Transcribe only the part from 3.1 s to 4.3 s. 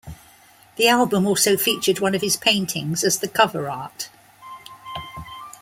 the cover art.